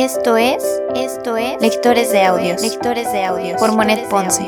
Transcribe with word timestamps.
Esto 0.00 0.36
es, 0.36 0.62
esto 0.94 1.36
es 1.36 1.60
Lectores 1.60 2.12
de 2.12 2.22
Audios, 2.24 2.62
Lectores 2.62 3.10
de 3.10 3.24
Audios 3.24 3.58
por 3.58 3.74
Monet 3.74 4.08
Ponce. 4.08 4.44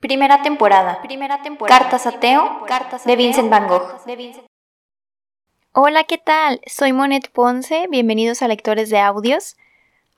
Primera 0.00 0.42
temporada. 0.42 1.00
Primera 1.00 1.42
temporada. 1.42 1.78
Cartas 1.78 2.06
a 2.06 2.20
Teo, 2.20 2.66
Cartas 2.66 3.06
de 3.06 3.16
Vincent 3.16 3.48
Van 3.48 3.66
Gogh. 3.66 3.88
Hola, 5.72 6.04
¿qué 6.04 6.18
tal? 6.18 6.60
Soy 6.66 6.92
Monet 6.92 7.32
Ponce, 7.32 7.86
bienvenidos 7.88 8.42
a 8.42 8.48
Lectores 8.48 8.90
de 8.90 8.98
Audios. 8.98 9.56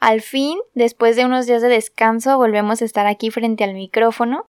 Al 0.04 0.20
fin, 0.20 0.58
después 0.74 1.16
de 1.16 1.24
unos 1.24 1.46
días 1.46 1.62
de 1.62 1.68
descanso, 1.68 2.36
volvemos 2.36 2.82
a 2.82 2.84
estar 2.84 3.06
aquí 3.06 3.30
frente 3.30 3.64
al 3.64 3.72
micrófono. 3.72 4.44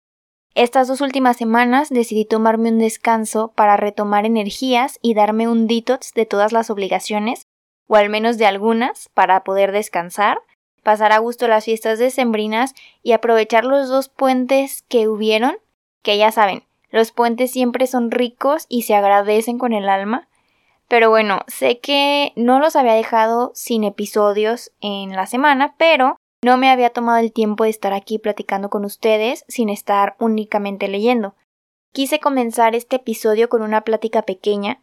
Estas 0.54 0.86
dos 0.86 1.00
últimas 1.00 1.38
semanas 1.38 1.88
decidí 1.88 2.26
tomarme 2.26 2.68
un 2.68 2.78
descanso 2.78 3.52
para 3.56 3.78
retomar 3.78 4.26
energías 4.26 4.98
y 5.00 5.14
darme 5.14 5.48
un 5.48 5.66
detox 5.66 6.12
de 6.12 6.26
todas 6.26 6.52
las 6.52 6.68
obligaciones, 6.68 7.46
o 7.88 7.96
al 7.96 8.10
menos 8.10 8.36
de 8.36 8.44
algunas, 8.44 9.08
para 9.14 9.44
poder 9.44 9.72
descansar, 9.72 10.40
pasar 10.82 11.12
a 11.12 11.20
gusto 11.20 11.48
las 11.48 11.64
fiestas 11.64 11.98
decembrinas 11.98 12.74
y 13.02 13.12
aprovechar 13.12 13.64
los 13.64 13.88
dos 13.88 14.10
puentes 14.10 14.82
que 14.90 15.08
hubieron, 15.08 15.56
que 16.02 16.18
ya 16.18 16.32
saben, 16.32 16.64
los 16.90 17.12
puentes 17.12 17.50
siempre 17.50 17.86
son 17.86 18.10
ricos 18.10 18.66
y 18.68 18.82
se 18.82 18.94
agradecen 18.94 19.56
con 19.56 19.72
el 19.72 19.88
alma. 19.88 20.28
Pero 20.88 21.10
bueno, 21.10 21.40
sé 21.48 21.80
que 21.80 22.32
no 22.36 22.60
los 22.60 22.76
había 22.76 22.94
dejado 22.94 23.50
sin 23.54 23.84
episodios 23.84 24.72
en 24.80 25.16
la 25.16 25.26
semana, 25.26 25.74
pero 25.78 26.16
no 26.44 26.56
me 26.56 26.70
había 26.70 26.90
tomado 26.90 27.18
el 27.18 27.32
tiempo 27.32 27.64
de 27.64 27.70
estar 27.70 27.92
aquí 27.92 28.18
platicando 28.18 28.70
con 28.70 28.84
ustedes 28.84 29.44
sin 29.48 29.68
estar 29.68 30.14
únicamente 30.20 30.86
leyendo. 30.86 31.34
Quise 31.92 32.20
comenzar 32.20 32.74
este 32.74 32.96
episodio 32.96 33.48
con 33.48 33.62
una 33.62 33.80
plática 33.80 34.22
pequeña, 34.22 34.80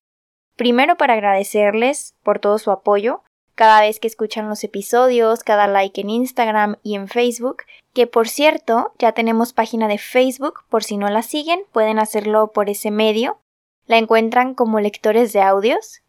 primero 0.58 0.98
para 0.98 1.14
agradecerles 1.14 2.16
por 2.24 2.40
todo 2.40 2.58
su 2.58 2.72
apoyo, 2.72 3.22
cada 3.56 3.82
vez 3.82 4.00
que 4.00 4.08
escuchan 4.08 4.50
los 4.50 4.64
episodios, 4.64 5.44
cada 5.44 5.68
like 5.68 6.02
en 6.02 6.10
Instagram 6.10 6.78
y 6.82 6.96
en 6.96 7.08
Facebook, 7.08 7.64
que 7.94 8.08
por 8.08 8.28
cierto 8.28 8.94
ya 8.98 9.12
tenemos 9.12 9.54
página 9.54 9.88
de 9.88 10.00
Facebook, 10.00 10.62
por 10.70 10.84
si 10.84 10.98
no 10.98 11.08
la 11.10 11.22
siguen, 11.22 11.62
pueden 11.72 12.00
hacerlo 12.00 12.52
por 12.52 12.70
ese 12.70 12.90
medio, 12.90 13.40
la 13.86 13.98
encuentran 13.98 14.56
como 14.56 14.80
lectores 14.80 15.34
de 15.34 15.42
audios. 15.42 16.02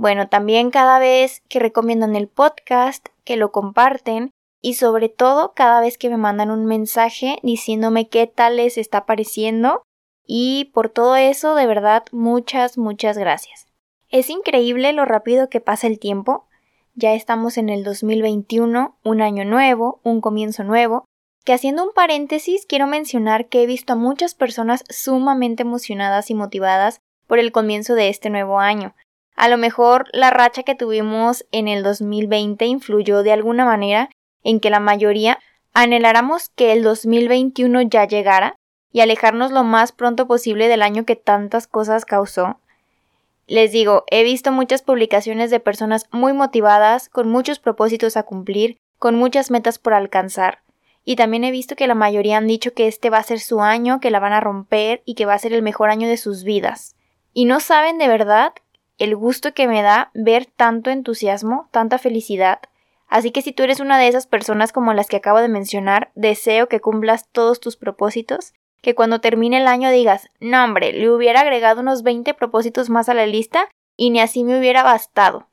Bueno, 0.00 0.28
también 0.28 0.70
cada 0.70 0.98
vez 0.98 1.42
que 1.50 1.58
recomiendan 1.58 2.16
el 2.16 2.26
podcast, 2.26 3.08
que 3.22 3.36
lo 3.36 3.52
comparten 3.52 4.30
y 4.62 4.72
sobre 4.72 5.10
todo 5.10 5.52
cada 5.52 5.82
vez 5.82 5.98
que 5.98 6.08
me 6.08 6.16
mandan 6.16 6.50
un 6.50 6.64
mensaje 6.64 7.38
diciéndome 7.42 8.08
qué 8.08 8.26
tal 8.26 8.56
les 8.56 8.78
está 8.78 9.04
pareciendo 9.04 9.82
y 10.26 10.70
por 10.72 10.88
todo 10.88 11.16
eso 11.16 11.54
de 11.54 11.66
verdad 11.66 12.04
muchas 12.12 12.78
muchas 12.78 13.18
gracias. 13.18 13.66
Es 14.08 14.30
increíble 14.30 14.94
lo 14.94 15.04
rápido 15.04 15.50
que 15.50 15.60
pasa 15.60 15.86
el 15.86 15.98
tiempo. 15.98 16.46
Ya 16.94 17.12
estamos 17.12 17.58
en 17.58 17.68
el 17.68 17.84
2021, 17.84 18.96
un 19.04 19.20
año 19.20 19.44
nuevo, 19.44 20.00
un 20.02 20.22
comienzo 20.22 20.64
nuevo, 20.64 21.04
que 21.44 21.52
haciendo 21.52 21.84
un 21.84 21.92
paréntesis 21.92 22.64
quiero 22.64 22.86
mencionar 22.86 23.48
que 23.48 23.64
he 23.64 23.66
visto 23.66 23.92
a 23.92 23.96
muchas 23.96 24.34
personas 24.34 24.82
sumamente 24.88 25.60
emocionadas 25.60 26.30
y 26.30 26.34
motivadas 26.34 27.02
por 27.26 27.38
el 27.38 27.52
comienzo 27.52 27.94
de 27.94 28.08
este 28.08 28.30
nuevo 28.30 28.60
año. 28.60 28.94
A 29.40 29.48
lo 29.48 29.56
mejor 29.56 30.04
la 30.12 30.28
racha 30.28 30.64
que 30.64 30.74
tuvimos 30.74 31.46
en 31.50 31.66
el 31.66 31.82
2020 31.82 32.66
influyó 32.66 33.22
de 33.22 33.32
alguna 33.32 33.64
manera 33.64 34.10
en 34.44 34.60
que 34.60 34.68
la 34.68 34.80
mayoría 34.80 35.38
anheláramos 35.72 36.50
que 36.50 36.72
el 36.72 36.82
2021 36.82 37.80
ya 37.80 38.06
llegara 38.06 38.56
y 38.92 39.00
alejarnos 39.00 39.50
lo 39.50 39.64
más 39.64 39.92
pronto 39.92 40.26
posible 40.26 40.68
del 40.68 40.82
año 40.82 41.06
que 41.06 41.16
tantas 41.16 41.66
cosas 41.66 42.04
causó. 42.04 42.60
Les 43.46 43.72
digo, 43.72 44.04
he 44.08 44.24
visto 44.24 44.52
muchas 44.52 44.82
publicaciones 44.82 45.50
de 45.50 45.58
personas 45.58 46.04
muy 46.12 46.34
motivadas, 46.34 47.08
con 47.08 47.26
muchos 47.26 47.60
propósitos 47.60 48.18
a 48.18 48.24
cumplir, 48.24 48.76
con 48.98 49.14
muchas 49.14 49.50
metas 49.50 49.78
por 49.78 49.94
alcanzar 49.94 50.58
y 51.02 51.16
también 51.16 51.44
he 51.44 51.50
visto 51.50 51.76
que 51.76 51.86
la 51.86 51.94
mayoría 51.94 52.36
han 52.36 52.46
dicho 52.46 52.74
que 52.74 52.88
este 52.88 53.08
va 53.08 53.16
a 53.16 53.22
ser 53.22 53.40
su 53.40 53.62
año, 53.62 54.00
que 54.00 54.10
la 54.10 54.20
van 54.20 54.34
a 54.34 54.40
romper 54.40 55.00
y 55.06 55.14
que 55.14 55.24
va 55.24 55.32
a 55.32 55.38
ser 55.38 55.54
el 55.54 55.62
mejor 55.62 55.88
año 55.88 56.08
de 56.08 56.18
sus 56.18 56.44
vidas. 56.44 56.94
Y 57.32 57.46
no 57.46 57.60
saben 57.60 57.96
de 57.96 58.06
verdad 58.06 58.52
el 59.00 59.16
gusto 59.16 59.54
que 59.54 59.66
me 59.66 59.82
da 59.82 60.10
ver 60.14 60.46
tanto 60.46 60.90
entusiasmo, 60.90 61.68
tanta 61.72 61.98
felicidad. 61.98 62.60
Así 63.08 63.32
que 63.32 63.42
si 63.42 63.52
tú 63.52 63.64
eres 63.64 63.80
una 63.80 63.98
de 63.98 64.06
esas 64.08 64.26
personas 64.26 64.72
como 64.72 64.92
las 64.94 65.08
que 65.08 65.16
acabo 65.16 65.40
de 65.40 65.48
mencionar, 65.48 66.12
deseo 66.14 66.68
que 66.68 66.80
cumplas 66.80 67.28
todos 67.32 67.58
tus 67.58 67.76
propósitos, 67.76 68.52
que 68.82 68.94
cuando 68.94 69.20
termine 69.20 69.58
el 69.58 69.66
año 69.66 69.90
digas, 69.90 70.28
no 70.38 70.62
hombre, 70.62 70.92
le 70.92 71.10
hubiera 71.10 71.40
agregado 71.40 71.80
unos 71.80 72.02
20 72.02 72.34
propósitos 72.34 72.88
más 72.88 73.08
a 73.08 73.14
la 73.14 73.26
lista 73.26 73.68
y 73.96 74.10
ni 74.10 74.20
así 74.20 74.44
me 74.44 74.58
hubiera 74.58 74.82
bastado. 74.82 75.48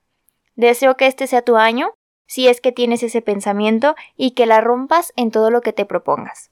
Deseo 0.56 0.98
que 0.98 1.08
este 1.08 1.28
sea 1.28 1.42
tu 1.42 1.58
año 1.58 1.94
si 2.28 2.48
es 2.48 2.62
que 2.62 2.72
tienes 2.72 3.04
ese 3.04 3.22
pensamiento 3.22 3.96
y 4.16 4.32
que 4.32 4.46
la 4.46 4.62
rompas 4.62 5.14
en 5.16 5.32
todo 5.32 5.50
lo 5.50 5.62
que 5.62 5.74
te 5.74 5.86
propongas. 5.86 6.52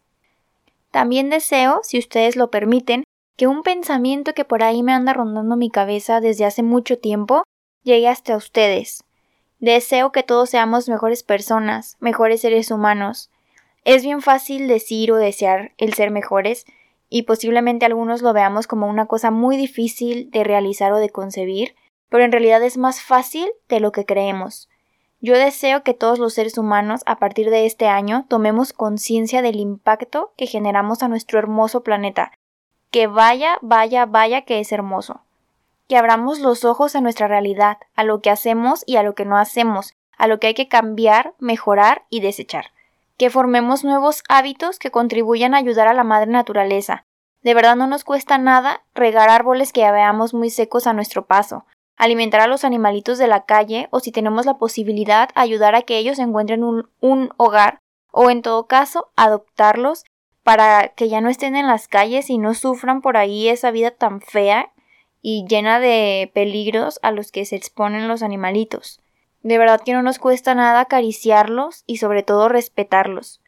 También 0.92 1.30
deseo, 1.30 1.82
si 1.84 2.00
ustedes 2.00 2.38
lo 2.38 2.50
permiten, 2.50 3.04
que 3.36 3.48
un 3.48 3.64
pensamiento 3.64 4.34
que 4.34 4.46
por 4.46 4.64
ahí 4.64 4.84
me 4.84 4.94
anda 4.94 5.14
rondando 5.14 5.56
mi 5.56 5.70
cabeza 5.70 6.22
desde 6.22 6.46
hace 6.46 6.64
mucho 6.64 6.98
tiempo 6.98 7.44
llegue 7.84 8.08
hasta 8.08 8.36
ustedes. 8.36 9.04
Deseo 9.60 10.12
que 10.12 10.24
todos 10.24 10.50
seamos 10.50 10.90
mejores 10.90 11.24
personas, 11.24 11.98
mejores 12.00 12.42
seres 12.42 12.72
humanos. 12.72 13.30
Es 13.84 14.04
bien 14.04 14.22
fácil 14.22 14.68
decir 14.68 15.12
o 15.12 15.18
desear 15.18 15.74
el 15.78 15.94
ser 15.94 16.12
mejores, 16.12 16.66
y 17.10 17.24
posiblemente 17.24 17.86
algunos 17.86 18.22
lo 18.22 18.34
veamos 18.34 18.68
como 18.68 18.88
una 18.88 19.06
cosa 19.06 19.32
muy 19.32 19.58
difícil 19.58 20.32
de 20.32 20.44
realizar 20.44 20.92
o 20.92 20.98
de 20.98 21.10
concebir, 21.10 21.76
pero 22.10 22.24
en 22.24 22.32
realidad 22.32 22.64
es 22.64 22.78
más 22.78 23.02
fácil 23.02 23.48
de 23.70 23.80
lo 23.80 23.92
que 23.92 24.06
creemos. 24.06 24.70
Yo 25.22 25.38
deseo 25.38 25.84
que 25.84 25.94
todos 25.94 26.20
los 26.20 26.34
seres 26.34 26.58
humanos 26.58 27.02
a 27.06 27.18
partir 27.18 27.50
de 27.50 27.66
este 27.66 27.88
año 27.88 28.26
tomemos 28.28 28.74
conciencia 28.74 29.42
del 29.42 29.60
impacto 29.60 30.34
que 30.36 30.48
generamos 30.48 31.04
a 31.04 31.08
nuestro 31.08 31.40
hermoso 31.40 31.84
planeta. 31.84 32.32
Que 32.96 33.08
vaya, 33.08 33.60
vaya, 33.62 34.06
vaya 34.06 34.44
que 34.44 34.62
es 34.62 34.72
hermoso. 34.72 35.20
Que 35.90 35.98
abramos 35.98 36.40
los 36.40 36.64
ojos 36.64 36.96
a 36.96 37.02
nuestra 37.02 37.28
realidad, 37.28 37.78
a 37.94 38.06
lo 38.06 38.22
que 38.22 38.30
hacemos 38.30 38.86
y 38.88 38.96
a 38.96 39.04
lo 39.04 39.16
que 39.16 39.26
no 39.26 39.36
hacemos, 39.36 39.96
a 40.18 40.28
lo 40.28 40.40
que 40.40 40.48
hay 40.48 40.54
que 40.54 40.70
cambiar, 40.70 41.34
mejorar 41.38 42.06
y 42.10 42.22
desechar. 42.22 42.68
Que 43.18 43.30
formemos 43.30 43.84
nuevos 43.84 44.24
hábitos 44.30 44.80
que 44.80 44.92
contribuyan 44.92 45.54
a 45.54 45.58
ayudar 45.58 45.90
a 45.90 45.94
la 45.94 46.06
madre 46.06 46.32
naturaleza. 46.32 47.04
De 47.42 47.54
verdad 47.54 47.76
no 47.76 47.86
nos 47.86 48.06
cuesta 48.06 48.38
nada 48.38 48.82
regar 48.94 49.28
árboles 49.28 49.74
que 49.74 49.82
veamos 49.92 50.34
muy 50.34 50.50
secos 50.50 50.88
a 50.88 50.94
nuestro 50.94 51.26
paso, 51.26 51.66
alimentar 51.98 52.40
a 52.40 52.48
los 52.48 52.64
animalitos 52.64 53.18
de 53.18 53.28
la 53.28 53.44
calle 53.44 53.90
o 53.92 54.00
si 54.00 54.14
tenemos 54.14 54.46
la 54.46 54.58
posibilidad 54.58 55.32
ayudar 55.36 55.76
a 55.76 55.82
que 55.82 55.98
ellos 55.98 56.18
encuentren 56.18 56.64
un, 56.64 57.34
hogar 57.36 57.80
o 58.14 58.30
en 58.30 58.42
todo 58.42 58.68
caso 58.68 59.10
adoptarlos 59.18 60.06
para 60.46 60.94
que 60.96 61.10
ya 61.10 61.20
no 61.20 61.28
estén 61.28 61.58
en 61.58 61.68
las 61.68 61.90
calles 61.90 62.30
y 62.30 62.38
no 62.38 62.54
sufran 62.54 63.02
por 63.02 63.18
ahí 63.18 63.50
esa 63.50 63.72
vida 63.72 63.92
tan 63.92 64.22
fea 64.22 64.72
y 65.22 65.46
llena 65.50 65.82
de 65.82 66.32
peligros 66.34 67.00
a 67.02 67.12
los 67.12 67.34
que 67.34 67.44
se 67.44 67.58
exponen 67.58 68.08
los 68.08 68.24
animalitos. 68.24 69.02
De 69.44 69.58
verdad 69.58 69.82
que 69.84 69.92
no 69.92 70.02
nos 70.02 70.18
cuesta 70.18 70.56
nada 70.56 70.80
acariciarlos 70.80 71.84
y 71.86 71.98
sobre 71.98 72.24
todo 72.24 72.48
respetarlos. 72.48 73.42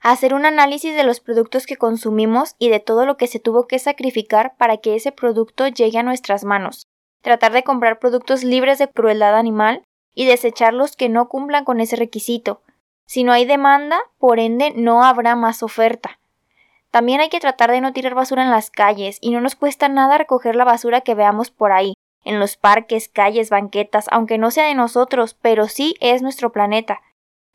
Hacer 0.00 0.32
un 0.32 0.46
análisis 0.46 0.96
de 0.96 1.04
los 1.04 1.20
productos 1.20 1.66
que 1.66 1.76
consumimos 1.76 2.56
y 2.58 2.70
de 2.70 2.80
todo 2.80 3.04
lo 3.04 3.18
que 3.18 3.26
se 3.26 3.38
tuvo 3.38 3.66
que 3.66 3.78
sacrificar 3.78 4.54
para 4.56 4.78
que 4.78 4.94
ese 4.94 5.12
producto 5.12 5.68
llegue 5.68 5.98
a 5.98 6.02
nuestras 6.02 6.44
manos 6.44 6.86
tratar 7.24 7.52
de 7.52 7.64
comprar 7.64 7.98
productos 7.98 8.44
libres 8.44 8.78
de 8.78 8.86
crueldad 8.86 9.36
animal 9.36 9.82
y 10.14 10.26
desechar 10.26 10.74
los 10.74 10.94
que 10.94 11.08
no 11.08 11.28
cumplan 11.28 11.64
con 11.64 11.80
ese 11.80 11.96
requisito. 11.96 12.60
Si 13.06 13.24
no 13.24 13.32
hay 13.32 13.46
demanda, 13.46 13.98
por 14.18 14.38
ende 14.38 14.72
no 14.76 15.02
habrá 15.02 15.34
más 15.34 15.62
oferta. 15.62 16.20
También 16.94 17.20
hay 17.20 17.28
que 17.28 17.40
tratar 17.40 17.72
de 17.72 17.80
no 17.80 17.92
tirar 17.92 18.14
basura 18.14 18.44
en 18.44 18.52
las 18.52 18.70
calles 18.70 19.18
y 19.20 19.32
no 19.32 19.40
nos 19.40 19.56
cuesta 19.56 19.88
nada 19.88 20.16
recoger 20.16 20.54
la 20.54 20.62
basura 20.62 21.00
que 21.00 21.16
veamos 21.16 21.50
por 21.50 21.72
ahí, 21.72 21.94
en 22.22 22.38
los 22.38 22.56
parques, 22.56 23.08
calles, 23.08 23.50
banquetas, 23.50 24.06
aunque 24.12 24.38
no 24.38 24.52
sea 24.52 24.66
de 24.68 24.76
nosotros, 24.76 25.34
pero 25.42 25.66
sí 25.66 25.96
es 25.98 26.22
nuestro 26.22 26.52
planeta. 26.52 27.00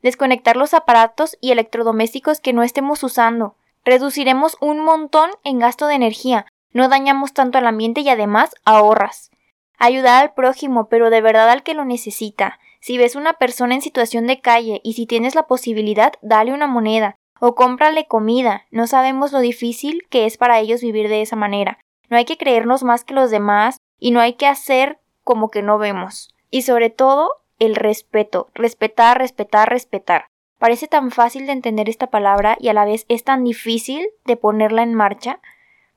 Desconectar 0.02 0.58
los 0.58 0.74
aparatos 0.74 1.38
y 1.40 1.52
electrodomésticos 1.52 2.38
que 2.38 2.52
no 2.52 2.62
estemos 2.62 3.02
usando. 3.02 3.56
Reduciremos 3.82 4.58
un 4.60 4.80
montón 4.80 5.30
en 5.42 5.58
gasto 5.58 5.86
de 5.86 5.94
energía, 5.94 6.44
no 6.74 6.90
dañamos 6.90 7.32
tanto 7.32 7.56
al 7.56 7.66
ambiente 7.66 8.02
y 8.02 8.10
además 8.10 8.54
ahorras 8.66 9.30
ayudar 9.78 10.22
al 10.22 10.34
prójimo, 10.34 10.90
pero 10.90 11.08
de 11.08 11.22
verdad 11.22 11.48
al 11.48 11.62
que 11.62 11.72
lo 11.72 11.86
necesita. 11.86 12.58
Si 12.82 12.98
ves 12.98 13.16
una 13.16 13.32
persona 13.32 13.74
en 13.74 13.80
situación 13.80 14.26
de 14.26 14.42
calle 14.42 14.82
y 14.84 14.92
si 14.92 15.06
tienes 15.06 15.34
la 15.34 15.46
posibilidad, 15.46 16.12
dale 16.20 16.52
una 16.52 16.66
moneda 16.66 17.16
o 17.40 17.54
cómprale 17.54 18.06
comida. 18.06 18.66
No 18.70 18.86
sabemos 18.86 19.32
lo 19.32 19.40
difícil 19.40 20.06
que 20.08 20.26
es 20.26 20.36
para 20.36 20.60
ellos 20.60 20.82
vivir 20.82 21.08
de 21.08 21.22
esa 21.22 21.36
manera. 21.36 21.78
No 22.08 22.16
hay 22.16 22.24
que 22.24 22.36
creernos 22.36 22.84
más 22.84 23.04
que 23.04 23.14
los 23.14 23.30
demás 23.30 23.78
y 23.98 24.10
no 24.10 24.20
hay 24.20 24.34
que 24.34 24.46
hacer 24.46 25.00
como 25.24 25.50
que 25.50 25.62
no 25.62 25.78
vemos. 25.78 26.34
Y 26.50 26.62
sobre 26.62 26.90
todo, 26.90 27.30
el 27.58 27.76
respeto. 27.76 28.48
Respetar, 28.54 29.18
respetar, 29.18 29.68
respetar. 29.68 30.26
Parece 30.58 30.88
tan 30.88 31.10
fácil 31.10 31.46
de 31.46 31.52
entender 31.52 31.88
esta 31.88 32.08
palabra 32.08 32.56
y 32.60 32.68
a 32.68 32.74
la 32.74 32.84
vez 32.84 33.06
es 33.08 33.24
tan 33.24 33.44
difícil 33.44 34.08
de 34.26 34.36
ponerla 34.36 34.82
en 34.82 34.94
marcha. 34.94 35.40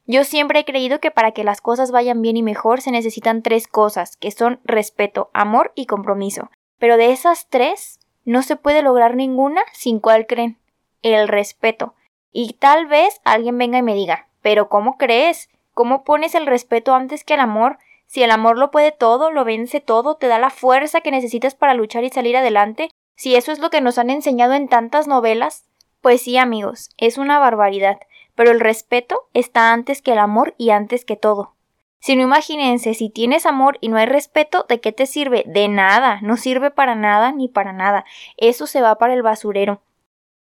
Yo 0.05 0.23
siempre 0.23 0.59
he 0.59 0.65
creído 0.65 0.99
que 0.99 1.11
para 1.11 1.31
que 1.31 1.43
las 1.43 1.61
cosas 1.61 1.91
vayan 1.91 2.21
bien 2.21 2.37
y 2.37 2.43
mejor 2.43 2.81
se 2.81 2.91
necesitan 2.91 3.41
tres 3.41 3.67
cosas, 3.67 4.17
que 4.17 4.31
son 4.31 4.59
respeto, 4.63 5.29
amor 5.33 5.71
y 5.75 5.85
compromiso. 5.85 6.49
Pero 6.77 6.97
de 6.97 7.11
esas 7.11 7.49
tres, 7.49 7.99
no 8.25 8.41
se 8.41 8.55
puede 8.55 8.81
lograr 8.81 9.15
ninguna 9.15 9.63
sin 9.73 9.99
cuál 9.99 10.27
creen. 10.27 10.57
El 11.03 11.27
respeto. 11.27 11.93
Y 12.31 12.53
tal 12.53 12.87
vez 12.87 13.21
alguien 13.23 13.57
venga 13.59 13.77
y 13.77 13.83
me 13.83 13.93
diga, 13.93 14.27
pero 14.41 14.67
¿cómo 14.69 14.97
crees? 14.97 15.49
¿Cómo 15.75 16.03
pones 16.03 16.33
el 16.33 16.47
respeto 16.47 16.95
antes 16.95 17.23
que 17.23 17.35
el 17.35 17.39
amor? 17.39 17.77
Si 18.07 18.23
el 18.23 18.31
amor 18.31 18.57
lo 18.57 18.71
puede 18.71 18.91
todo, 18.91 19.29
lo 19.29 19.45
vence 19.45 19.79
todo, 19.79 20.15
te 20.15 20.27
da 20.27 20.39
la 20.39 20.49
fuerza 20.49 21.01
que 21.01 21.11
necesitas 21.11 21.53
para 21.53 21.73
luchar 21.75 22.03
y 22.03 22.09
salir 22.09 22.35
adelante, 22.37 22.89
si 23.15 23.35
eso 23.35 23.51
es 23.51 23.59
lo 23.59 23.69
que 23.69 23.81
nos 23.81 23.97
han 23.97 24.09
enseñado 24.09 24.53
en 24.53 24.67
tantas 24.67 25.07
novelas, 25.07 25.65
pues 26.01 26.21
sí, 26.21 26.37
amigos, 26.37 26.89
es 26.97 27.17
una 27.17 27.39
barbaridad, 27.39 27.99
pero 28.35 28.51
el 28.51 28.59
respeto 28.59 29.29
está 29.33 29.71
antes 29.71 30.01
que 30.01 30.11
el 30.13 30.19
amor 30.19 30.55
y 30.57 30.71
antes 30.71 31.05
que 31.05 31.15
todo. 31.15 31.53
Si 31.99 32.17
no 32.17 32.23
imagínense, 32.23 32.93
si 32.95 33.09
tienes 33.09 33.45
amor 33.45 33.77
y 33.79 33.87
no 33.87 33.97
hay 33.97 34.07
respeto, 34.07 34.65
¿de 34.67 34.81
qué 34.81 34.91
te 34.91 35.05
sirve? 35.05 35.43
De 35.47 35.69
nada, 35.69 36.19
no 36.21 36.35
sirve 36.35 36.69
para 36.69 36.95
nada 36.95 37.31
ni 37.31 37.47
para 37.47 37.71
nada. 37.71 38.03
Eso 38.35 38.67
se 38.67 38.81
va 38.81 38.97
para 38.97 39.13
el 39.13 39.21
basurero. 39.21 39.81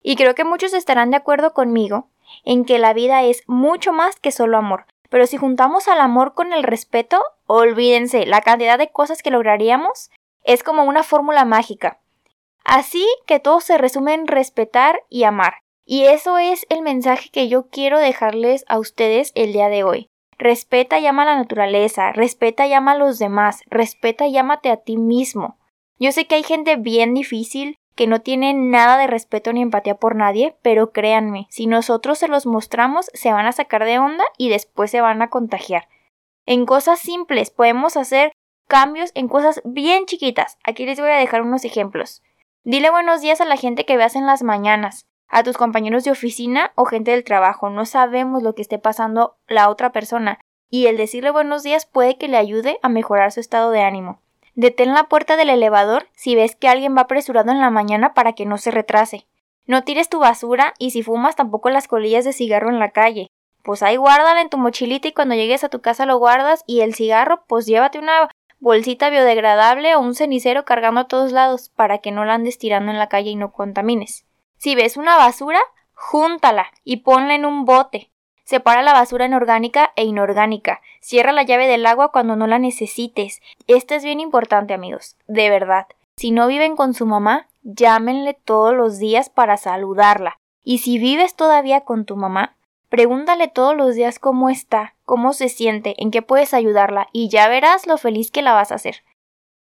Y 0.01 0.15
creo 0.15 0.35
que 0.35 0.43
muchos 0.43 0.73
estarán 0.73 1.11
de 1.11 1.17
acuerdo 1.17 1.53
conmigo 1.53 2.07
en 2.43 2.65
que 2.65 2.79
la 2.79 2.93
vida 2.93 3.23
es 3.23 3.43
mucho 3.47 3.93
más 3.93 4.19
que 4.19 4.31
solo 4.31 4.57
amor. 4.57 4.85
Pero 5.09 5.27
si 5.27 5.37
juntamos 5.37 5.87
al 5.87 5.99
amor 5.99 6.33
con 6.33 6.53
el 6.53 6.63
respeto, 6.63 7.21
olvídense, 7.45 8.25
la 8.25 8.41
cantidad 8.41 8.77
de 8.77 8.91
cosas 8.91 9.21
que 9.21 9.31
lograríamos 9.31 10.09
es 10.43 10.63
como 10.63 10.83
una 10.83 11.03
fórmula 11.03 11.45
mágica. 11.45 11.99
Así 12.63 13.05
que 13.27 13.39
todo 13.39 13.59
se 13.59 13.77
resume 13.77 14.13
en 14.13 14.27
respetar 14.27 15.01
y 15.09 15.23
amar. 15.23 15.55
Y 15.85 16.05
eso 16.05 16.37
es 16.37 16.65
el 16.69 16.81
mensaje 16.81 17.29
que 17.29 17.49
yo 17.49 17.67
quiero 17.69 17.99
dejarles 17.99 18.63
a 18.67 18.79
ustedes 18.79 19.31
el 19.35 19.51
día 19.51 19.67
de 19.67 19.83
hoy. 19.83 20.07
Respeta 20.37 20.99
y 20.99 21.05
ama 21.05 21.23
a 21.23 21.25
la 21.25 21.35
naturaleza, 21.35 22.13
respeta 22.13 22.65
y 22.65 22.73
ama 22.73 22.93
a 22.93 22.97
los 22.97 23.19
demás, 23.19 23.61
respeta 23.67 24.27
y 24.27 24.37
ámate 24.37 24.71
a 24.71 24.77
ti 24.77 24.97
mismo. 24.97 25.57
Yo 25.99 26.11
sé 26.11 26.25
que 26.25 26.35
hay 26.35 26.43
gente 26.43 26.77
bien 26.77 27.13
difícil 27.13 27.77
que 28.01 28.07
no 28.07 28.19
tiene 28.19 28.55
nada 28.55 28.97
de 28.97 29.05
respeto 29.05 29.53
ni 29.53 29.61
empatía 29.61 29.93
por 29.93 30.15
nadie, 30.15 30.55
pero 30.63 30.91
créanme, 30.91 31.45
si 31.51 31.67
nosotros 31.67 32.17
se 32.17 32.27
los 32.27 32.47
mostramos, 32.47 33.11
se 33.13 33.31
van 33.31 33.45
a 33.45 33.51
sacar 33.51 33.85
de 33.85 33.99
onda 33.99 34.23
y 34.39 34.49
después 34.49 34.89
se 34.89 35.01
van 35.01 35.21
a 35.21 35.29
contagiar. 35.29 35.87
En 36.47 36.65
cosas 36.65 36.97
simples 36.97 37.51
podemos 37.51 37.97
hacer 37.97 38.31
cambios 38.67 39.11
en 39.13 39.27
cosas 39.27 39.61
bien 39.65 40.07
chiquitas. 40.07 40.57
Aquí 40.63 40.83
les 40.87 40.99
voy 40.99 41.11
a 41.11 41.17
dejar 41.17 41.43
unos 41.43 41.63
ejemplos. 41.63 42.23
Dile 42.63 42.89
buenos 42.89 43.21
días 43.21 43.39
a 43.39 43.45
la 43.45 43.55
gente 43.55 43.85
que 43.85 43.97
veas 43.97 44.15
en 44.15 44.25
las 44.25 44.41
mañanas, 44.41 45.05
a 45.27 45.43
tus 45.43 45.55
compañeros 45.55 46.03
de 46.03 46.09
oficina 46.09 46.71
o 46.73 46.85
gente 46.85 47.11
del 47.11 47.23
trabajo. 47.23 47.69
No 47.69 47.85
sabemos 47.85 48.41
lo 48.41 48.55
que 48.55 48.63
esté 48.63 48.79
pasando 48.79 49.37
la 49.45 49.69
otra 49.69 49.91
persona, 49.91 50.39
y 50.71 50.87
el 50.87 50.97
decirle 50.97 51.29
buenos 51.29 51.61
días 51.61 51.85
puede 51.85 52.17
que 52.17 52.27
le 52.27 52.37
ayude 52.37 52.79
a 52.81 52.89
mejorar 52.89 53.31
su 53.31 53.39
estado 53.41 53.69
de 53.69 53.83
ánimo. 53.83 54.23
Detén 54.61 54.93
la 54.93 55.05
puerta 55.05 55.37
del 55.37 55.49
elevador 55.49 56.07
si 56.13 56.35
ves 56.35 56.55
que 56.55 56.67
alguien 56.67 56.95
va 56.95 57.01
apresurado 57.01 57.51
en 57.51 57.61
la 57.61 57.71
mañana 57.71 58.13
para 58.13 58.33
que 58.33 58.45
no 58.45 58.59
se 58.59 58.69
retrase. 58.69 59.25
No 59.65 59.83
tires 59.83 60.07
tu 60.07 60.19
basura 60.19 60.75
y 60.77 60.91
si 60.91 61.01
fumas 61.01 61.35
tampoco 61.35 61.71
las 61.71 61.87
colillas 61.87 62.25
de 62.25 62.31
cigarro 62.31 62.69
en 62.69 62.77
la 62.77 62.91
calle. 62.91 63.31
Pues 63.63 63.81
ahí 63.81 63.95
guárdala 63.95 64.39
en 64.39 64.51
tu 64.51 64.59
mochilita 64.59 65.07
y 65.07 65.13
cuando 65.13 65.33
llegues 65.33 65.63
a 65.63 65.69
tu 65.69 65.81
casa 65.81 66.05
lo 66.05 66.19
guardas 66.19 66.63
y 66.67 66.81
el 66.81 66.93
cigarro 66.93 67.43
pues 67.47 67.65
llévate 67.65 67.97
una 67.97 68.29
bolsita 68.59 69.09
biodegradable 69.09 69.95
o 69.95 69.99
un 69.99 70.13
cenicero 70.13 70.63
cargando 70.63 71.01
a 71.01 71.07
todos 71.07 71.31
lados 71.31 71.69
para 71.75 71.97
que 71.97 72.11
no 72.11 72.23
la 72.23 72.35
andes 72.35 72.59
tirando 72.59 72.91
en 72.91 72.99
la 72.99 73.09
calle 73.09 73.31
y 73.31 73.35
no 73.35 73.53
contamines. 73.53 74.27
Si 74.57 74.75
ves 74.75 74.95
una 74.95 75.17
basura, 75.17 75.59
júntala 75.95 76.67
y 76.83 76.97
ponla 76.97 77.33
en 77.33 77.47
un 77.47 77.65
bote. 77.65 78.10
Separa 78.51 78.81
la 78.81 78.91
basura 78.91 79.33
orgánica 79.33 79.93
e 79.95 80.03
inorgánica. 80.03 80.81
Cierra 80.99 81.31
la 81.31 81.43
llave 81.43 81.67
del 81.67 81.85
agua 81.85 82.11
cuando 82.11 82.35
no 82.35 82.47
la 82.47 82.59
necesites. 82.59 83.39
Esto 83.67 83.95
es 83.95 84.03
bien 84.03 84.19
importante, 84.19 84.73
amigos. 84.73 85.15
De 85.25 85.49
verdad. 85.49 85.87
Si 86.17 86.31
no 86.31 86.47
viven 86.47 86.75
con 86.75 86.93
su 86.93 87.05
mamá, 87.05 87.47
llámenle 87.63 88.33
todos 88.33 88.75
los 88.75 88.99
días 88.99 89.29
para 89.29 89.55
saludarla. 89.55 90.37
Y 90.65 90.79
si 90.79 90.99
vives 90.99 91.37
todavía 91.37 91.85
con 91.85 92.03
tu 92.03 92.17
mamá, 92.17 92.57
Pregúntale 92.89 93.47
todos 93.47 93.73
los 93.73 93.95
días 93.95 94.19
cómo 94.19 94.49
está, 94.49 94.95
cómo 95.05 95.31
se 95.31 95.47
siente, 95.47 95.95
en 95.97 96.11
qué 96.11 96.21
puedes 96.21 96.53
ayudarla 96.53 97.07
y 97.13 97.29
ya 97.29 97.47
verás 97.47 97.87
lo 97.87 97.97
feliz 97.97 98.31
que 98.31 98.41
la 98.41 98.51
vas 98.51 98.73
a 98.73 98.75
hacer. 98.75 99.05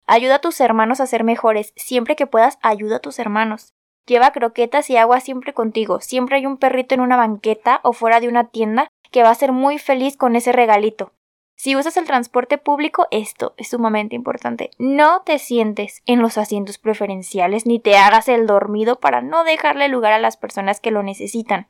Ayuda 0.04 0.34
a 0.34 0.40
tus 0.40 0.60
hermanos 0.60 0.98
a 0.98 1.06
ser 1.06 1.22
mejores, 1.22 1.72
siempre 1.76 2.16
que 2.16 2.26
puedas 2.26 2.58
ayuda 2.60 2.96
a 2.96 2.98
tus 2.98 3.20
hermanos. 3.20 3.72
Lleva 4.06 4.32
croquetas 4.32 4.90
y 4.90 4.96
agua 4.96 5.20
siempre 5.20 5.54
contigo, 5.54 6.00
siempre 6.00 6.36
hay 6.36 6.46
un 6.46 6.56
perrito 6.56 6.94
en 6.94 7.00
una 7.00 7.16
banqueta 7.16 7.80
o 7.82 7.92
fuera 7.92 8.20
de 8.20 8.28
una 8.28 8.48
tienda 8.48 8.88
que 9.10 9.22
va 9.22 9.30
a 9.30 9.34
ser 9.34 9.52
muy 9.52 9.78
feliz 9.78 10.16
con 10.16 10.36
ese 10.36 10.52
regalito. 10.52 11.12
Si 11.56 11.76
usas 11.76 11.98
el 11.98 12.06
transporte 12.06 12.56
público, 12.56 13.06
esto 13.10 13.52
es 13.58 13.68
sumamente 13.68 14.16
importante. 14.16 14.70
No 14.78 15.20
te 15.26 15.38
sientes 15.38 16.02
en 16.06 16.22
los 16.22 16.38
asientos 16.38 16.78
preferenciales 16.78 17.66
ni 17.66 17.78
te 17.78 17.98
hagas 17.98 18.28
el 18.28 18.46
dormido 18.46 18.98
para 18.98 19.20
no 19.20 19.44
dejarle 19.44 19.88
lugar 19.88 20.14
a 20.14 20.18
las 20.18 20.38
personas 20.38 20.80
que 20.80 20.90
lo 20.90 21.02
necesitan. 21.02 21.66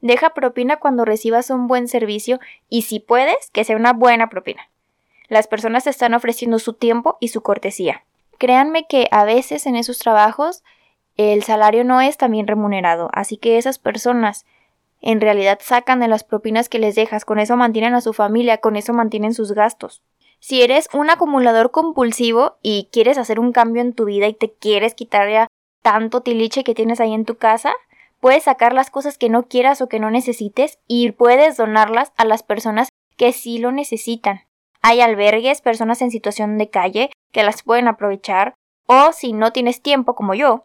Deja 0.00 0.34
propina 0.34 0.76
cuando 0.76 1.04
recibas 1.04 1.50
un 1.50 1.66
buen 1.66 1.88
servicio 1.88 2.38
y 2.68 2.82
si 2.82 3.00
puedes, 3.00 3.50
que 3.50 3.64
sea 3.64 3.74
una 3.74 3.92
buena 3.92 4.28
propina. 4.28 4.70
Las 5.28 5.48
personas 5.48 5.88
están 5.88 6.14
ofreciendo 6.14 6.60
su 6.60 6.74
tiempo 6.74 7.16
y 7.18 7.28
su 7.28 7.42
cortesía. 7.42 8.04
Créanme 8.38 8.86
que 8.86 9.08
a 9.10 9.24
veces 9.24 9.66
en 9.66 9.74
esos 9.74 9.98
trabajos 9.98 10.62
el 11.16 11.42
salario 11.42 11.84
no 11.84 12.00
es 12.00 12.16
tan 12.16 12.32
bien 12.32 12.46
remunerado, 12.46 13.10
así 13.12 13.36
que 13.36 13.58
esas 13.58 13.78
personas 13.78 14.44
en 15.00 15.20
realidad 15.20 15.58
sacan 15.62 16.00
de 16.00 16.08
las 16.08 16.24
propinas 16.24 16.68
que 16.68 16.78
les 16.78 16.94
dejas, 16.94 17.24
con 17.24 17.38
eso 17.38 17.56
mantienen 17.56 17.94
a 17.94 18.00
su 18.00 18.12
familia, 18.12 18.58
con 18.58 18.76
eso 18.76 18.92
mantienen 18.92 19.34
sus 19.34 19.52
gastos. 19.52 20.02
Si 20.40 20.62
eres 20.62 20.88
un 20.92 21.10
acumulador 21.10 21.70
compulsivo 21.70 22.56
y 22.62 22.88
quieres 22.92 23.18
hacer 23.18 23.40
un 23.40 23.52
cambio 23.52 23.82
en 23.82 23.92
tu 23.92 24.04
vida 24.04 24.26
y 24.28 24.34
te 24.34 24.52
quieres 24.52 24.94
quitar 24.94 25.28
ya 25.30 25.46
tanto 25.82 26.22
tiliche 26.22 26.64
que 26.64 26.74
tienes 26.74 27.00
ahí 27.00 27.12
en 27.12 27.24
tu 27.24 27.36
casa, 27.36 27.74
Puedes 28.24 28.44
sacar 28.44 28.72
las 28.72 28.88
cosas 28.88 29.18
que 29.18 29.28
no 29.28 29.48
quieras 29.48 29.82
o 29.82 29.88
que 29.90 30.00
no 30.00 30.10
necesites 30.10 30.78
y 30.88 31.12
puedes 31.12 31.58
donarlas 31.58 32.10
a 32.16 32.24
las 32.24 32.42
personas 32.42 32.88
que 33.18 33.34
sí 33.34 33.58
lo 33.58 33.70
necesitan. 33.70 34.44
Hay 34.80 35.02
albergues, 35.02 35.60
personas 35.60 36.00
en 36.00 36.10
situación 36.10 36.56
de 36.56 36.70
calle 36.70 37.10
que 37.32 37.42
las 37.42 37.62
pueden 37.62 37.86
aprovechar 37.86 38.54
o 38.86 39.12
si 39.12 39.34
no 39.34 39.52
tienes 39.52 39.82
tiempo 39.82 40.14
como 40.14 40.32
yo, 40.32 40.64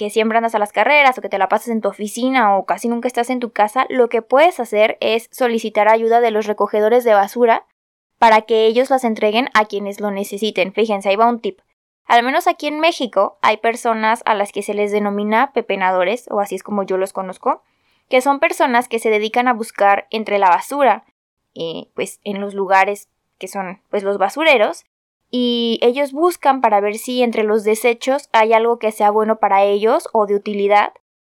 que 0.00 0.08
siempre 0.08 0.38
andas 0.38 0.54
a 0.54 0.58
las 0.58 0.72
carreras 0.72 1.18
o 1.18 1.20
que 1.20 1.28
te 1.28 1.36
la 1.36 1.50
pasas 1.50 1.68
en 1.68 1.82
tu 1.82 1.88
oficina 1.88 2.56
o 2.56 2.64
casi 2.64 2.88
nunca 2.88 3.06
estás 3.06 3.28
en 3.28 3.38
tu 3.38 3.52
casa, 3.52 3.84
lo 3.90 4.08
que 4.08 4.22
puedes 4.22 4.58
hacer 4.58 4.96
es 5.02 5.28
solicitar 5.30 5.88
ayuda 5.88 6.22
de 6.22 6.30
los 6.30 6.46
recogedores 6.46 7.04
de 7.04 7.12
basura 7.12 7.66
para 8.18 8.40
que 8.40 8.64
ellos 8.64 8.88
las 8.88 9.04
entreguen 9.04 9.50
a 9.52 9.66
quienes 9.66 10.00
lo 10.00 10.10
necesiten. 10.10 10.72
Fíjense, 10.72 11.10
ahí 11.10 11.16
va 11.16 11.28
un 11.28 11.42
tip. 11.42 11.60
Al 12.06 12.22
menos 12.22 12.46
aquí 12.46 12.66
en 12.66 12.80
México 12.80 13.38
hay 13.42 13.58
personas 13.58 14.22
a 14.24 14.34
las 14.34 14.52
que 14.52 14.62
se 14.62 14.72
les 14.72 14.90
denomina 14.90 15.52
pepenadores, 15.52 16.28
o 16.30 16.40
así 16.40 16.54
es 16.54 16.62
como 16.62 16.82
yo 16.82 16.96
los 16.96 17.12
conozco, 17.12 17.62
que 18.08 18.22
son 18.22 18.40
personas 18.40 18.88
que 18.88 19.00
se 19.00 19.10
dedican 19.10 19.48
a 19.48 19.52
buscar 19.52 20.06
entre 20.10 20.38
la 20.38 20.48
basura, 20.48 21.04
eh, 21.54 21.90
pues 21.94 22.20
en 22.24 22.40
los 22.40 22.54
lugares 22.54 23.10
que 23.36 23.48
son 23.48 23.82
pues 23.90 24.02
los 24.02 24.16
basureros, 24.16 24.86
y 25.30 25.78
ellos 25.82 26.12
buscan 26.12 26.60
para 26.60 26.80
ver 26.80 26.96
si 26.96 27.22
entre 27.22 27.44
los 27.44 27.64
desechos 27.64 28.28
hay 28.32 28.52
algo 28.52 28.78
que 28.78 28.92
sea 28.92 29.10
bueno 29.10 29.38
para 29.38 29.62
ellos 29.64 30.08
o 30.12 30.26
de 30.26 30.34
utilidad. 30.34 30.92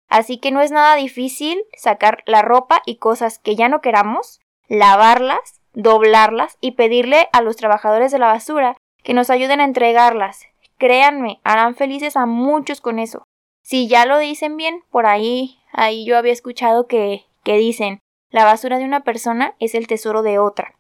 Así 0.08 0.38
que 0.38 0.52
no 0.52 0.62
es 0.62 0.72
nada 0.72 0.96
difícil 0.96 1.64
sacar 1.78 2.24
la 2.26 2.42
ropa 2.42 2.82
y 2.86 2.98
cosas 2.98 3.40
que 3.40 3.56
ya 3.56 3.70
no 3.70 3.82
queramos, 3.82 4.40
lavarlas, 4.68 5.62
doblarlas 5.74 6.58
y 6.62 6.72
pedirle 6.72 7.30
a 7.32 7.42
los 7.42 7.56
trabajadores 7.56 8.12
de 8.12 8.20
la 8.20 8.28
basura 8.28 8.78
que 9.04 9.14
nos 9.14 9.30
ayuden 9.30 9.62
a 9.62 9.66
entregarlas, 9.66 10.48
Créanme, 10.82 11.40
harán 11.44 11.76
felices 11.76 12.18
a 12.18 12.26
muchos 12.26 12.82
con 12.82 12.98
eso. 12.98 13.24
Si 13.62 13.88
ya 13.88 14.08
lo 14.08 14.18
dicen 14.18 14.58
bien, 14.58 14.82
por 14.90 15.06
ahí, 15.06 15.60
ahí 15.72 16.08
yo 16.08 16.18
había 16.18 16.34
escuchado 16.34 16.88
que, 16.88 17.28
que 17.44 17.56
dicen, 17.56 18.00
la 18.32 18.46
basura 18.46 18.80
de 18.80 18.86
una 18.86 19.04
persona 19.04 19.54
es 19.60 19.76
el 19.76 19.86
tesoro 19.86 20.24
de 20.24 20.40
otra. 20.40 20.74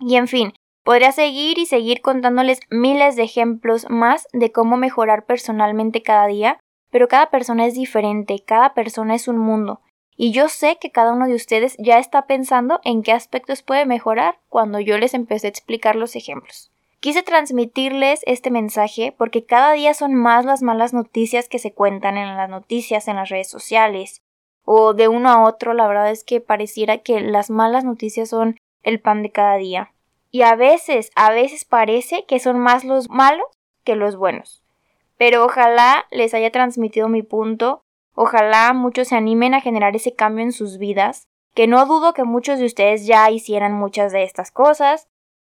Y 0.00 0.16
en 0.16 0.28
fin, 0.28 0.54
podría 0.84 1.12
seguir 1.12 1.58
y 1.58 1.66
seguir 1.66 2.02
contándoles 2.02 2.60
miles 2.70 3.16
de 3.16 3.22
ejemplos 3.22 3.86
más 3.88 4.26
de 4.32 4.52
cómo 4.52 4.76
mejorar 4.76 5.24
personalmente 5.24 6.02
cada 6.02 6.26
día, 6.26 6.58
pero 6.90 7.08
cada 7.08 7.30
persona 7.30 7.66
es 7.66 7.74
diferente, 7.74 8.42
cada 8.44 8.74
persona 8.74 9.14
es 9.14 9.28
un 9.28 9.38
mundo. 9.38 9.80
Y 10.16 10.32
yo 10.32 10.48
sé 10.48 10.76
que 10.80 10.90
cada 10.90 11.12
uno 11.12 11.26
de 11.26 11.34
ustedes 11.34 11.74
ya 11.78 11.98
está 11.98 12.26
pensando 12.26 12.80
en 12.84 13.02
qué 13.02 13.12
aspectos 13.12 13.62
puede 13.62 13.86
mejorar 13.86 14.38
cuando 14.48 14.78
yo 14.78 14.98
les 14.98 15.14
empecé 15.14 15.46
a 15.46 15.50
explicar 15.50 15.96
los 15.96 16.16
ejemplos. 16.16 16.70
Quise 17.00 17.22
transmitirles 17.22 18.20
este 18.26 18.50
mensaje 18.50 19.12
porque 19.16 19.44
cada 19.44 19.72
día 19.72 19.94
son 19.94 20.14
más 20.14 20.44
las 20.44 20.62
malas 20.62 20.92
noticias 20.92 21.48
que 21.48 21.58
se 21.58 21.72
cuentan 21.72 22.16
en 22.16 22.36
las 22.36 22.48
noticias, 22.48 23.08
en 23.08 23.16
las 23.16 23.28
redes 23.28 23.50
sociales, 23.50 24.20
o 24.64 24.94
de 24.94 25.08
uno 25.08 25.28
a 25.28 25.42
otro, 25.42 25.74
la 25.74 25.88
verdad 25.88 26.10
es 26.10 26.22
que 26.22 26.40
pareciera 26.40 26.98
que 26.98 27.20
las 27.20 27.50
malas 27.50 27.84
noticias 27.84 28.28
son 28.28 28.56
el 28.84 29.00
pan 29.00 29.22
de 29.22 29.32
cada 29.32 29.56
día. 29.56 29.92
Y 30.32 30.42
a 30.42 30.56
veces, 30.56 31.12
a 31.14 31.30
veces 31.30 31.64
parece 31.64 32.24
que 32.26 32.40
son 32.40 32.58
más 32.58 32.82
los 32.82 33.08
malos 33.10 33.46
que 33.84 33.94
los 33.94 34.16
buenos. 34.16 34.62
pero 35.18 35.44
ojalá 35.44 36.06
les 36.10 36.34
haya 36.34 36.50
transmitido 36.50 37.08
mi 37.08 37.22
punto, 37.22 37.84
ojalá 38.16 38.72
muchos 38.72 39.06
se 39.08 39.14
animen 39.14 39.54
a 39.54 39.60
generar 39.60 39.94
ese 39.94 40.14
cambio 40.14 40.44
en 40.44 40.50
sus 40.50 40.78
vidas, 40.78 41.28
que 41.54 41.68
no 41.68 41.86
dudo 41.86 42.12
que 42.12 42.24
muchos 42.24 42.58
de 42.58 42.64
ustedes 42.64 43.06
ya 43.06 43.30
hicieran 43.30 43.72
muchas 43.72 44.10
de 44.10 44.24
estas 44.24 44.50
cosas, 44.50 45.06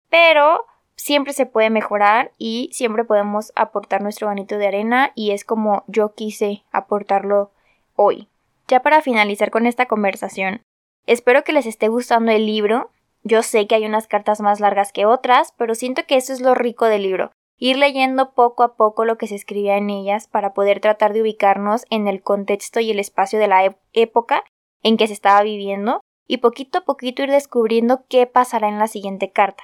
pero 0.09 0.65
siempre 0.95 1.33
se 1.33 1.47
puede 1.47 1.71
mejorar 1.71 2.31
y 2.37 2.69
siempre 2.73 3.05
podemos 3.05 3.53
aportar 3.55 4.03
nuestro 4.03 4.27
granito 4.27 4.59
de 4.59 4.67
arena 4.67 5.11
y 5.15 5.31
es 5.31 5.43
como 5.43 5.83
yo 5.87 6.13
quise 6.13 6.63
aportarlo 6.71 7.49
hoy. 7.95 8.27
Ya 8.67 8.81
para 8.83 9.01
finalizar 9.01 9.49
con 9.49 9.65
esta 9.65 9.87
conversación, 9.87 10.61
espero 11.07 11.43
que 11.43 11.53
les 11.53 11.65
esté 11.65 11.87
gustando 11.87 12.31
el 12.31 12.45
libro. 12.45 12.91
Yo 13.27 13.41
sé 13.41 13.65
que 13.65 13.73
hay 13.73 13.85
unas 13.87 14.05
cartas 14.05 14.39
más 14.39 14.59
largas 14.59 14.93
que 14.93 15.07
otras, 15.07 15.51
pero 15.57 15.73
siento 15.73 16.03
que 16.05 16.15
eso 16.15 16.31
es 16.31 16.41
lo 16.41 16.53
rico 16.53 16.85
del 16.85 17.01
libro, 17.01 17.31
ir 17.57 17.75
leyendo 17.75 18.35
poco 18.35 18.61
a 18.61 18.75
poco 18.75 19.03
lo 19.03 19.17
que 19.17 19.25
se 19.25 19.33
escribía 19.33 19.77
en 19.77 19.89
ellas 19.89 20.27
para 20.27 20.53
poder 20.53 20.79
tratar 20.79 21.11
de 21.11 21.23
ubicarnos 21.23 21.85
en 21.89 22.07
el 22.07 22.21
contexto 22.21 22.79
y 22.79 22.91
el 22.91 22.99
espacio 22.99 23.39
de 23.39 23.47
la 23.47 23.75
época 23.93 24.43
en 24.83 24.97
que 24.97 25.07
se 25.07 25.13
estaba 25.13 25.41
viviendo 25.41 26.01
y 26.27 26.37
poquito 26.37 26.77
a 26.77 26.85
poquito 26.85 27.23
ir 27.23 27.31
descubriendo 27.31 28.05
qué 28.09 28.27
pasará 28.27 28.67
en 28.67 28.77
la 28.77 28.87
siguiente 28.87 29.31
carta. 29.31 29.63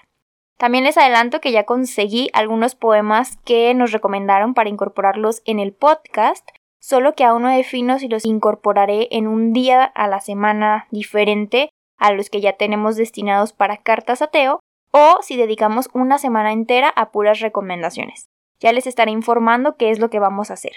También 0.58 0.84
les 0.84 0.98
adelanto 0.98 1.40
que 1.40 1.52
ya 1.52 1.66
conseguí 1.66 2.30
algunos 2.34 2.74
poemas 2.74 3.38
que 3.46 3.74
nos 3.76 3.92
recomendaron 3.92 4.56
para 4.56 4.70
incorporarlos 4.70 5.44
en 5.46 5.60
el 5.60 5.74
podcast, 5.74 6.48
solo 6.80 7.14
que 7.14 7.24
aún 7.24 7.44
no 7.44 7.50
defino 7.50 8.00
si 8.00 8.08
los 8.08 8.26
incorporaré 8.26 9.08
en 9.12 9.28
un 9.28 9.54
día 9.54 9.84
a 9.84 10.08
la 10.08 10.20
semana 10.20 10.88
diferente 10.92 11.71
a 12.02 12.12
los 12.12 12.30
que 12.30 12.42
ya 12.42 12.54
tenemos 12.54 12.98
destinados 12.98 13.54
para 13.54 13.78
cartas 13.78 14.22
ateo 14.22 14.60
o 14.92 15.20
si 15.22 15.38
dedicamos 15.38 15.90
una 15.94 16.18
semana 16.18 16.52
entera 16.52 16.90
a 16.90 17.12
puras 17.12 17.40
recomendaciones. 17.40 18.26
Ya 18.60 18.74
les 18.74 18.88
estaré 18.88 19.12
informando 19.12 19.78
qué 19.78 19.92
es 19.92 20.00
lo 20.00 20.10
que 20.10 20.20
vamos 20.20 20.50
a 20.50 20.56
hacer. 20.56 20.74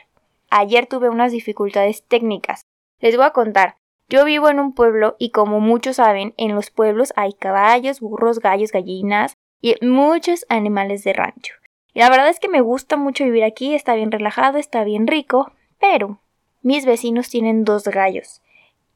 Ayer 0.51 0.87
tuve 0.87 1.09
unas 1.09 1.33
dificultades 1.33 2.05
técnicas. 2.05 2.63
Les 3.01 3.17
voy 3.17 3.25
a 3.25 3.31
contar. 3.31 3.77
Yo 4.09 4.25
vivo 4.27 4.51
en 4.51 4.61
un 4.61 4.75
pueblo 4.75 5.17
y 5.19 5.31
como 5.31 5.61
muchos 5.61 5.97
saben, 5.97 6.35
en 6.37 6.55
los 6.55 6.71
pueblos 6.71 7.15
hay 7.17 7.33
caballos, 7.33 8.01
burros, 8.01 8.39
gallos, 8.39 8.71
gallinas 8.71 9.35
y 9.63 9.77
muchos 9.85 10.45
animales 10.51 11.05
de 11.05 11.15
rancho. 11.15 11.55
Y 11.95 12.01
la 12.01 12.11
verdad 12.11 12.29
es 12.29 12.39
que 12.39 12.49
me 12.49 12.61
gusta 12.61 12.99
mucho 12.99 13.25
vivir 13.25 13.45
aquí, 13.45 13.75
está 13.75 13.95
bien 13.95 14.13
relajado, 14.13 14.59
está 14.59 14.85
bien 14.85 15.07
rico, 15.07 15.53
pero 15.81 16.21
mis 16.61 16.85
vecinos 16.85 17.31
tienen 17.31 17.65
dos 17.65 17.85
gallos. 17.85 18.43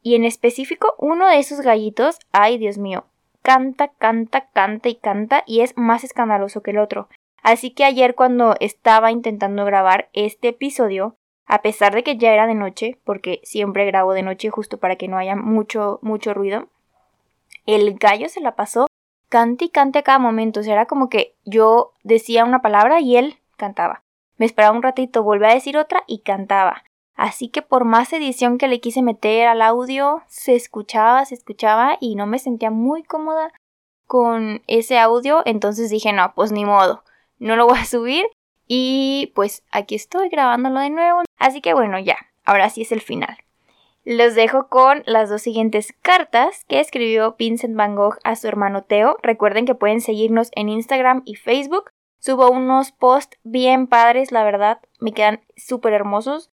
Y 0.09 0.15
en 0.15 0.25
específico 0.25 0.95
uno 0.97 1.29
de 1.29 1.38
esos 1.38 1.61
gallitos, 1.61 2.19
ay 2.33 2.57
Dios 2.57 2.79
mío, 2.79 3.05
canta, 3.43 3.88
canta, 3.88 4.49
canta 4.55 4.88
y 4.88 4.95
canta 4.95 5.45
y 5.47 5.61
es 5.61 5.77
más 5.77 6.03
escandaloso 6.03 6.62
que 6.62 6.71
el 6.71 6.79
otro. 6.79 7.11
Así 7.43 7.73
que 7.73 7.85
ayer 7.85 8.15
cuando 8.15 8.55
estaba 8.59 9.12
intentando 9.12 9.67
grabar 9.67 10.09
este 10.15 10.49
episodio, 10.49 11.17
a 11.45 11.61
pesar 11.61 11.95
de 11.95 12.05
que 12.05 12.17
ya 12.17 12.33
era 12.33 12.47
de 12.47 12.55
noche, 12.55 12.97
porque 13.05 13.43
siempre 13.45 13.85
grabo 13.85 14.15
de 14.15 14.23
noche 14.23 14.49
justo 14.49 14.79
para 14.79 14.97
que 14.97 15.09
no 15.09 15.19
haya 15.19 15.37
mucho, 15.37 15.99
mucho 16.00 16.33
ruido, 16.33 16.69
el 17.67 17.99
gallo 17.99 18.31
se 18.31 18.41
la 18.41 18.57
pasó 18.57 18.87
cante 19.29 19.67
y 19.67 19.69
cante 19.69 19.99
a 19.99 20.05
cada 20.05 20.19
momento. 20.19 20.61
O 20.61 20.62
sea, 20.62 20.73
era 20.73 20.87
como 20.87 21.11
que 21.11 21.35
yo 21.45 21.93
decía 22.03 22.47
una 22.47 22.62
palabra 22.62 23.03
y 23.03 23.19
él 23.19 23.41
cantaba. 23.59 24.05
Me 24.38 24.47
esperaba 24.47 24.75
un 24.75 24.83
ratito, 24.83 25.23
volvía 25.23 25.50
a 25.50 25.55
decir 25.55 25.77
otra 25.77 26.05
y 26.07 26.21
cantaba. 26.21 26.83
Así 27.19 27.49
que 27.49 27.63
por 27.63 27.85
más 27.85 28.13
edición 28.13 28.59
que 28.59 28.69
le 28.69 28.79
quise 28.79 29.03
meter 29.03 29.49
al 29.49 29.61
audio, 29.61 30.23
se 30.29 30.55
escuchaba, 30.55 31.25
se 31.25 31.35
escuchaba 31.35 31.99
y 32.01 32.15
no 32.15 32.29
me 32.29 32.39
sentía 32.39 32.71
muy 32.71 33.03
cómoda 33.03 33.53
con 34.07 34.63
ese 34.69 35.01
audio. 35.01 35.43
Entonces 35.45 35.91
dije, 35.91 36.13
no, 36.13 36.33
pues 36.37 36.53
ni 36.53 36.65
modo, 36.65 37.03
no 37.41 37.57
lo 37.57 37.67
voy 37.67 37.81
a 37.81 37.85
subir. 37.87 38.25
Y 38.69 39.33
pues 39.35 39.65
aquí 39.73 39.97
estoy 39.97 40.29
grabándolo 40.29 40.79
de 40.79 40.91
nuevo. 40.91 41.23
Así 41.39 41.61
que 41.61 41.75
bueno, 41.75 41.99
ya, 41.99 42.17
ahora 42.45 42.71
sí 42.71 42.83
es 42.83 42.93
el 42.93 43.01
final. 43.01 43.37
Los 44.05 44.37
dejo 44.37 44.69
con 44.69 45.03
las 45.05 45.29
dos 45.29 45.43
siguientes 45.43 45.93
cartas 46.01 46.65
que 46.67 46.79
escribió 46.79 47.35
Vincent 47.37 47.75
Van 47.75 47.97
Gogh 47.97 48.19
a 48.23 48.37
su 48.37 48.47
hermano 48.47 48.85
Teo. 48.85 49.17
Recuerden 49.25 49.67
que 49.67 49.75
pueden 49.75 50.01
seguirnos 50.01 50.51
en 50.55 50.69
Instagram 50.69 51.23
y 51.25 51.35
Facebook. 51.35 51.91
Subo 52.21 52.49
unos 52.49 52.93
posts 52.93 53.39
bien 53.43 53.89
padres, 53.89 54.31
la 54.31 54.45
verdad, 54.45 54.79
me 55.01 55.13
quedan 55.13 55.41
súper 55.57 55.95
hermosos. 55.95 56.53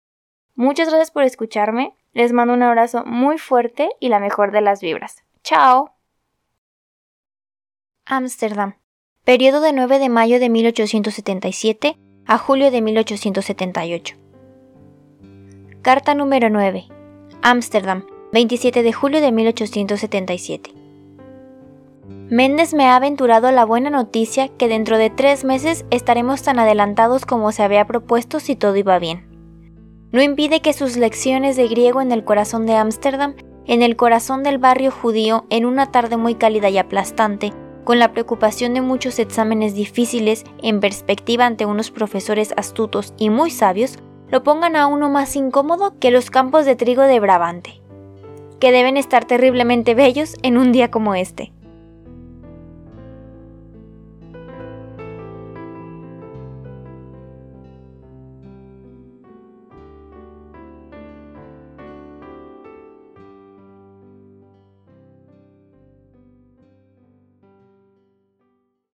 Muchas 0.55 0.87
gracias 0.89 1.09
por 1.09 1.23
escucharme. 1.23 1.95
Les 2.13 2.31
mando 2.31 2.53
un 2.53 2.61
abrazo 2.61 3.03
muy 3.05 3.39
fuerte 3.39 3.89
y 3.99 4.09
la 4.09 4.19
mejor 4.19 4.51
de 4.51 4.61
las 4.61 4.81
vibras. 4.81 5.23
¡Chao! 5.43 5.95
Ámsterdam. 8.05 8.75
Periodo 9.23 9.61
de 9.61 9.73
9 9.73 9.97
de 9.97 10.09
mayo 10.09 10.39
de 10.39 10.49
1877 10.49 11.97
a 12.27 12.37
julio 12.37 12.69
de 12.69 12.81
1878. 12.81 14.15
Carta 15.81 16.13
número 16.13 16.49
9. 16.49 16.85
Ámsterdam, 17.41 18.05
27 18.31 18.83
de 18.83 18.93
julio 18.93 19.21
de 19.21 19.31
1877. 19.31 20.71
Méndez 22.29 22.73
me 22.73 22.85
ha 22.85 22.95
aventurado 22.95 23.51
la 23.51 23.65
buena 23.65 23.89
noticia 23.89 24.49
que 24.49 24.67
dentro 24.67 24.97
de 24.97 25.09
tres 25.09 25.43
meses 25.45 25.85
estaremos 25.89 26.43
tan 26.43 26.59
adelantados 26.59 27.25
como 27.25 27.51
se 27.51 27.63
había 27.63 27.85
propuesto 27.85 28.39
si 28.39 28.55
todo 28.55 28.75
iba 28.75 28.99
bien 28.99 29.32
no 30.13 30.21
impide 30.21 30.61
que 30.61 30.73
sus 30.73 30.95
lecciones 30.95 31.57
de 31.57 31.67
griego 31.67 31.99
en 31.99 32.11
el 32.11 32.23
corazón 32.23 32.67
de 32.67 32.75
Ámsterdam, 32.75 33.35
en 33.65 33.81
el 33.81 33.95
corazón 33.95 34.43
del 34.43 34.59
barrio 34.59 34.91
judío, 34.91 35.45
en 35.49 35.65
una 35.65 35.91
tarde 35.91 36.17
muy 36.17 36.35
cálida 36.35 36.69
y 36.69 36.77
aplastante, 36.77 37.51
con 37.83 37.97
la 37.97 38.13
preocupación 38.13 38.75
de 38.75 38.81
muchos 38.81 39.17
exámenes 39.17 39.73
difíciles 39.73 40.43
en 40.61 40.79
perspectiva 40.79 41.47
ante 41.47 41.65
unos 41.65 41.89
profesores 41.89 42.53
astutos 42.57 43.13
y 43.17 43.31
muy 43.31 43.49
sabios, 43.49 43.97
lo 44.29 44.43
pongan 44.43 44.75
a 44.75 44.85
uno 44.85 45.09
más 45.09 45.35
incómodo 45.35 45.95
que 45.99 46.11
los 46.11 46.29
campos 46.29 46.65
de 46.65 46.75
trigo 46.75 47.01
de 47.01 47.19
Brabante, 47.19 47.81
que 48.59 48.71
deben 48.71 48.97
estar 48.97 49.25
terriblemente 49.25 49.95
bellos 49.95 50.35
en 50.43 50.57
un 50.57 50.71
día 50.71 50.91
como 50.91 51.15
este. 51.15 51.52